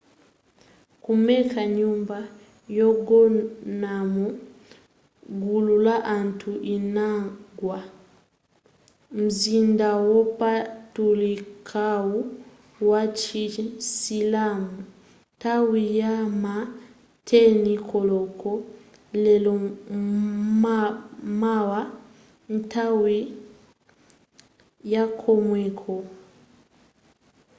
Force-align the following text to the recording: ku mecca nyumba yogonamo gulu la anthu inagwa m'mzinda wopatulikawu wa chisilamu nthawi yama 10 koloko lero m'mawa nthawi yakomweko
ku 1.03 1.11
mecca 1.25 1.63
nyumba 1.77 2.17
yogonamo 2.79 4.27
gulu 5.43 5.75
la 5.85 5.95
anthu 6.17 6.51
inagwa 6.75 7.79
m'mzinda 9.15 9.89
wopatulikawu 10.09 12.17
wa 12.89 13.01
chisilamu 13.19 14.73
nthawi 15.35 15.81
yama 16.01 16.55
10 17.29 17.89
koloko 17.91 18.49
lero 19.23 19.53
m'mawa 21.33 21.81
nthawi 22.55 23.17
yakomweko 24.93 25.95